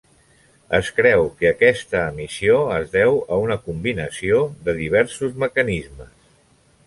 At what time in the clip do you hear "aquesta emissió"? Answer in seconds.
1.49-2.55